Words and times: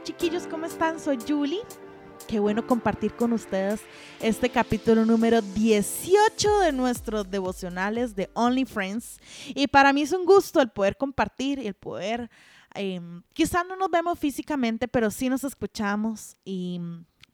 chiquillos, 0.00 0.46
¿cómo 0.46 0.64
están? 0.66 0.98
Soy 0.98 1.18
Julie. 1.28 1.60
Qué 2.26 2.40
bueno 2.40 2.66
compartir 2.66 3.12
con 3.14 3.32
ustedes 3.32 3.80
este 4.20 4.48
capítulo 4.48 5.04
número 5.04 5.42
18 5.42 6.60
de 6.60 6.72
nuestros 6.72 7.30
devocionales 7.30 8.16
de 8.16 8.30
Only 8.32 8.64
Friends. 8.64 9.20
Y 9.48 9.66
para 9.66 9.92
mí 9.92 10.02
es 10.02 10.12
un 10.12 10.24
gusto 10.24 10.62
el 10.62 10.70
poder 10.70 10.96
compartir 10.96 11.58
y 11.58 11.66
el 11.66 11.74
poder, 11.74 12.30
eh, 12.74 13.00
quizás 13.34 13.66
no 13.66 13.76
nos 13.76 13.90
vemos 13.90 14.18
físicamente, 14.18 14.88
pero 14.88 15.10
sí 15.10 15.28
nos 15.28 15.44
escuchamos 15.44 16.36
y 16.44 16.80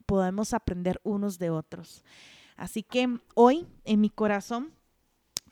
podemos 0.05 0.52
aprender 0.52 1.01
unos 1.05 1.38
de 1.38 1.51
otros. 1.51 2.05
Así 2.56 2.83
que 2.83 3.20
hoy 3.34 3.66
en 3.84 4.01
mi 4.01 4.11
corazón 4.11 4.73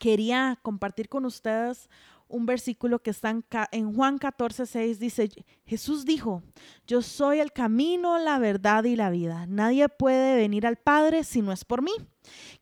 quería 0.00 0.58
compartir 0.62 1.08
con 1.08 1.24
ustedes 1.24 1.88
un 2.28 2.46
versículo 2.46 3.00
que 3.00 3.10
está 3.10 3.34
en, 3.70 3.94
Juan 3.94 4.18
14, 4.18 4.66
6, 4.66 4.98
dice, 4.98 5.28
Jesús 5.64 6.04
dijo, 6.04 6.42
yo 6.86 7.02
soy 7.02 7.40
el 7.40 7.52
camino, 7.52 8.18
la 8.18 8.38
verdad 8.38 8.84
y 8.84 8.96
la 8.96 9.10
vida. 9.10 9.46
Nadie 9.46 9.88
puede 9.88 10.36
venir 10.36 10.66
al 10.66 10.76
Padre 10.76 11.24
si 11.24 11.42
no 11.42 11.52
es 11.52 11.64
por 11.64 11.82
mí. 11.82 11.92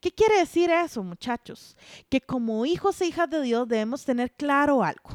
¿Qué 0.00 0.12
quiere 0.12 0.38
decir 0.38 0.70
eso, 0.70 1.02
muchachos? 1.02 1.77
Que 2.09 2.20
como 2.20 2.66
hijos 2.66 3.00
e 3.00 3.06
hijas 3.06 3.30
de 3.30 3.40
Dios 3.42 3.66
debemos 3.68 4.04
tener 4.04 4.32
claro 4.32 4.82
algo. 4.82 5.10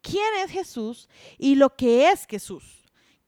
¿Quién 0.00 0.34
es 0.44 0.50
Jesús 0.50 1.08
y 1.38 1.54
lo 1.54 1.74
que 1.74 2.10
es 2.10 2.26
Jesús? 2.26 2.83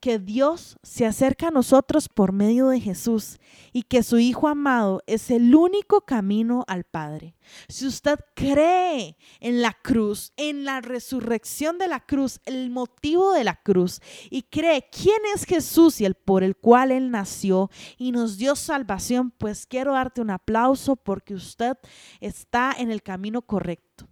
Que 0.06 0.20
Dios 0.20 0.76
se 0.84 1.04
acerca 1.04 1.48
a 1.48 1.50
nosotros 1.50 2.08
por 2.08 2.30
medio 2.30 2.68
de 2.68 2.78
Jesús 2.78 3.40
y 3.72 3.82
que 3.82 4.04
su 4.04 4.20
Hijo 4.20 4.46
amado 4.46 5.02
es 5.08 5.32
el 5.32 5.52
único 5.52 6.02
camino 6.02 6.64
al 6.68 6.84
Padre. 6.84 7.34
Si 7.66 7.88
usted 7.88 8.20
cree 8.36 9.16
en 9.40 9.62
la 9.62 9.72
cruz, 9.72 10.32
en 10.36 10.64
la 10.64 10.80
resurrección 10.80 11.78
de 11.78 11.88
la 11.88 11.98
cruz, 11.98 12.38
el 12.44 12.70
motivo 12.70 13.32
de 13.32 13.42
la 13.42 13.60
cruz, 13.60 14.00
y 14.30 14.42
cree 14.42 14.88
quién 14.92 15.18
es 15.34 15.42
Jesús 15.42 16.00
y 16.00 16.04
el 16.04 16.14
por 16.14 16.44
el 16.44 16.54
cual 16.54 16.92
Él 16.92 17.10
nació 17.10 17.68
y 17.98 18.12
nos 18.12 18.38
dio 18.38 18.54
salvación, 18.54 19.32
pues 19.32 19.66
quiero 19.66 19.94
darte 19.94 20.20
un 20.20 20.30
aplauso 20.30 20.94
porque 20.94 21.34
usted 21.34 21.76
está 22.20 22.72
en 22.78 22.92
el 22.92 23.02
camino 23.02 23.42
correcto. 23.42 24.06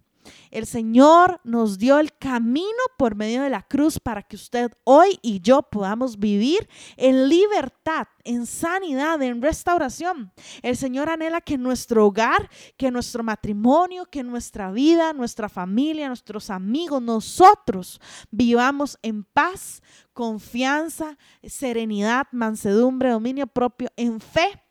El 0.51 0.65
Señor 0.65 1.39
nos 1.43 1.77
dio 1.77 1.99
el 1.99 2.17
camino 2.17 2.65
por 2.97 3.15
medio 3.15 3.41
de 3.43 3.49
la 3.49 3.61
cruz 3.61 3.99
para 3.99 4.23
que 4.23 4.35
usted 4.35 4.71
hoy 4.83 5.19
y 5.21 5.41
yo 5.41 5.61
podamos 5.63 6.17
vivir 6.19 6.67
en 6.97 7.29
libertad, 7.29 8.07
en 8.23 8.45
sanidad, 8.45 9.21
en 9.21 9.41
restauración. 9.41 10.31
El 10.61 10.77
Señor 10.77 11.09
anhela 11.09 11.41
que 11.41 11.57
nuestro 11.57 12.05
hogar, 12.05 12.49
que 12.77 12.91
nuestro 12.91 13.23
matrimonio, 13.23 14.05
que 14.05 14.23
nuestra 14.23 14.71
vida, 14.71 15.13
nuestra 15.13 15.49
familia, 15.49 16.07
nuestros 16.07 16.49
amigos, 16.49 17.01
nosotros 17.01 17.99
vivamos 18.31 18.97
en 19.01 19.23
paz, 19.23 19.81
confianza, 20.13 21.17
serenidad, 21.43 22.27
mansedumbre, 22.31 23.09
dominio 23.09 23.47
propio, 23.47 23.89
en 23.95 24.19
fe, 24.19 24.63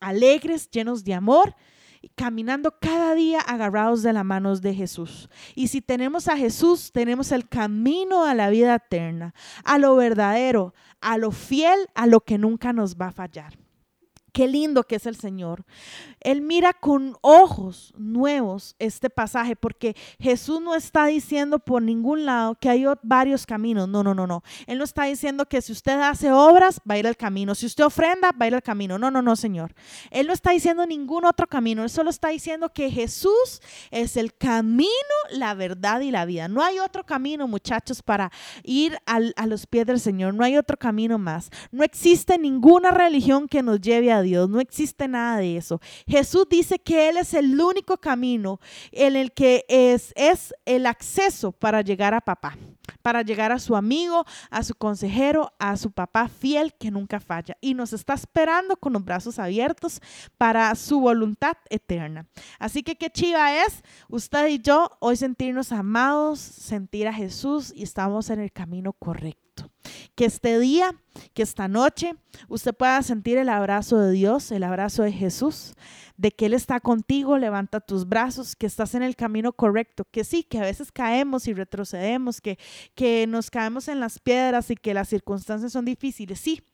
alegres, 0.00 0.70
llenos 0.70 1.04
de 1.04 1.14
amor 1.14 1.54
caminando 2.14 2.74
cada 2.80 3.14
día 3.14 3.40
agarrados 3.40 4.02
de 4.02 4.12
las 4.12 4.24
manos 4.24 4.62
de 4.62 4.74
Jesús. 4.74 5.28
Y 5.54 5.68
si 5.68 5.80
tenemos 5.80 6.28
a 6.28 6.36
Jesús, 6.36 6.92
tenemos 6.92 7.32
el 7.32 7.48
camino 7.48 8.24
a 8.24 8.34
la 8.34 8.50
vida 8.50 8.74
eterna, 8.74 9.34
a 9.64 9.78
lo 9.78 9.96
verdadero, 9.96 10.74
a 11.00 11.18
lo 11.18 11.30
fiel, 11.30 11.88
a 11.94 12.06
lo 12.06 12.20
que 12.20 12.38
nunca 12.38 12.72
nos 12.72 12.96
va 12.96 13.08
a 13.08 13.12
fallar. 13.12 13.67
Qué 14.32 14.46
lindo 14.46 14.84
que 14.84 14.96
es 14.96 15.06
el 15.06 15.16
Señor. 15.16 15.64
Él 16.20 16.42
mira 16.42 16.72
con 16.72 17.16
ojos 17.20 17.94
nuevos 17.96 18.74
este 18.78 19.08
pasaje 19.10 19.56
porque 19.56 19.96
Jesús 20.18 20.60
no 20.60 20.74
está 20.74 21.06
diciendo 21.06 21.58
por 21.58 21.82
ningún 21.82 22.26
lado 22.26 22.56
que 22.56 22.68
hay 22.68 22.84
varios 23.02 23.46
caminos. 23.46 23.88
No, 23.88 24.02
no, 24.02 24.14
no, 24.14 24.26
no. 24.26 24.42
Él 24.66 24.78
no 24.78 24.84
está 24.84 25.04
diciendo 25.04 25.46
que 25.46 25.62
si 25.62 25.72
usted 25.72 26.00
hace 26.00 26.30
obras, 26.32 26.80
va 26.88 26.94
a 26.94 26.98
ir 26.98 27.06
al 27.06 27.16
camino. 27.16 27.54
Si 27.54 27.66
usted 27.66 27.84
ofrenda, 27.84 28.30
va 28.32 28.44
a 28.44 28.48
ir 28.48 28.54
al 28.54 28.62
camino. 28.62 28.98
No, 28.98 29.10
no, 29.10 29.22
no, 29.22 29.36
Señor. 29.36 29.74
Él 30.10 30.26
no 30.26 30.32
está 30.32 30.50
diciendo 30.50 30.86
ningún 30.86 31.24
otro 31.24 31.46
camino. 31.46 31.82
Él 31.82 31.90
solo 31.90 32.10
está 32.10 32.28
diciendo 32.28 32.72
que 32.72 32.90
Jesús 32.90 33.62
es 33.90 34.16
el 34.16 34.34
camino, 34.34 34.88
la 35.30 35.54
verdad 35.54 36.00
y 36.00 36.10
la 36.10 36.24
vida. 36.24 36.48
No 36.48 36.62
hay 36.62 36.78
otro 36.78 37.04
camino, 37.04 37.48
muchachos, 37.48 38.02
para 38.02 38.30
ir 38.62 38.98
a 39.06 39.46
los 39.46 39.66
pies 39.66 39.86
del 39.86 40.00
Señor. 40.00 40.34
No 40.34 40.44
hay 40.44 40.56
otro 40.56 40.76
camino 40.76 41.18
más. 41.18 41.50
No 41.70 41.84
existe 41.84 42.38
ninguna 42.38 42.90
religión 42.90 43.48
que 43.48 43.62
nos 43.62 43.80
lleve 43.80 44.12
a 44.18 44.22
Dios. 44.22 44.48
No 44.48 44.60
existe 44.60 45.08
nada 45.08 45.38
de 45.38 45.56
eso. 45.56 45.80
Jesús 46.06 46.46
dice 46.48 46.78
que 46.78 47.08
Él 47.08 47.16
es 47.16 47.34
el 47.34 47.58
único 47.60 47.98
camino 47.98 48.60
en 48.92 49.16
el 49.16 49.32
que 49.32 49.64
es, 49.68 50.12
es 50.16 50.54
el 50.64 50.86
acceso 50.86 51.52
para 51.52 51.82
llegar 51.82 52.14
a 52.14 52.20
papá, 52.20 52.56
para 53.02 53.22
llegar 53.22 53.52
a 53.52 53.58
su 53.58 53.76
amigo, 53.76 54.24
a 54.50 54.62
su 54.62 54.74
consejero, 54.74 55.52
a 55.58 55.76
su 55.76 55.90
papá 55.90 56.28
fiel 56.28 56.74
que 56.74 56.90
nunca 56.90 57.20
falla. 57.20 57.56
Y 57.60 57.74
nos 57.74 57.92
está 57.92 58.14
esperando 58.14 58.76
con 58.76 58.92
los 58.92 59.04
brazos 59.04 59.38
abiertos 59.38 60.00
para 60.36 60.74
su 60.74 61.00
voluntad 61.00 61.56
eterna. 61.70 62.26
Así 62.58 62.82
que 62.82 62.96
qué 62.96 63.10
chiva 63.10 63.64
es 63.64 63.82
usted 64.08 64.48
y 64.48 64.58
yo 64.58 64.90
hoy 65.00 65.16
sentirnos 65.16 65.72
amados, 65.72 66.38
sentir 66.40 67.08
a 67.08 67.12
Jesús 67.12 67.72
y 67.74 67.82
estamos 67.82 68.30
en 68.30 68.40
el 68.40 68.52
camino 68.52 68.92
correcto. 68.92 69.70
Que 70.18 70.24
este 70.24 70.58
día, 70.58 71.00
que 71.32 71.44
esta 71.44 71.68
noche, 71.68 72.16
usted 72.48 72.74
pueda 72.74 73.00
sentir 73.04 73.38
el 73.38 73.48
abrazo 73.48 74.00
de 74.00 74.10
Dios, 74.10 74.50
el 74.50 74.64
abrazo 74.64 75.04
de 75.04 75.12
Jesús, 75.12 75.74
de 76.16 76.32
que 76.32 76.46
Él 76.46 76.54
está 76.54 76.80
contigo, 76.80 77.38
levanta 77.38 77.78
tus 77.78 78.08
brazos, 78.08 78.56
que 78.56 78.66
estás 78.66 78.96
en 78.96 79.04
el 79.04 79.14
camino 79.14 79.52
correcto, 79.52 80.04
que 80.10 80.24
sí, 80.24 80.42
que 80.42 80.58
a 80.58 80.62
veces 80.62 80.90
caemos 80.90 81.46
y 81.46 81.54
retrocedemos, 81.54 82.40
que, 82.40 82.58
que 82.96 83.28
nos 83.28 83.48
caemos 83.48 83.86
en 83.86 84.00
las 84.00 84.18
piedras 84.18 84.72
y 84.72 84.74
que 84.74 84.92
las 84.92 85.08
circunstancias 85.08 85.70
son 85.70 85.84
difíciles, 85.84 86.40
sí, 86.40 86.64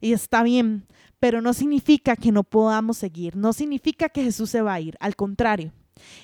y 0.00 0.14
está 0.14 0.42
bien, 0.42 0.86
pero 1.20 1.42
no 1.42 1.52
significa 1.52 2.16
que 2.16 2.32
no 2.32 2.42
podamos 2.42 2.96
seguir, 2.96 3.36
no 3.36 3.52
significa 3.52 4.08
que 4.08 4.24
Jesús 4.24 4.48
se 4.48 4.62
va 4.62 4.72
a 4.72 4.80
ir, 4.80 4.96
al 4.98 5.14
contrario. 5.14 5.74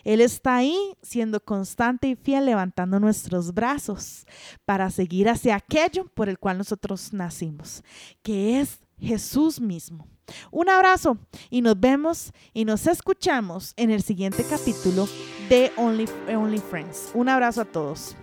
Él 0.05 0.21
está 0.21 0.57
ahí 0.57 0.77
siendo 1.03 1.41
constante 1.41 2.09
y 2.09 2.17
fiel, 2.17 2.47
levantando 2.47 3.01
nuestros 3.01 3.53
brazos 3.55 4.27
para 4.65 4.91
seguir 4.91 5.29
hacia 5.29 5.57
aquello 5.57 6.07
por 6.15 6.29
el 6.29 6.39
cual 6.39 6.59
nosotros 6.59 7.13
nacimos, 7.13 7.83
que 8.23 8.61
es 8.61 8.81
Jesús 8.99 9.61
mismo. 9.61 10.07
Un 10.51 10.69
abrazo 10.69 11.19
y 11.49 11.63
nos 11.63 11.79
vemos 11.79 12.33
y 12.53 12.65
nos 12.65 12.87
escuchamos 12.87 13.73
en 13.77 13.91
el 13.91 14.03
siguiente 14.03 14.45
capítulo 14.49 15.09
de 15.49 15.73
Only, 15.77 16.59
Friends. 16.59 17.11
Un 17.15 17.29
abrazo 17.29 17.63
a 17.63 17.65
todos. 17.65 18.17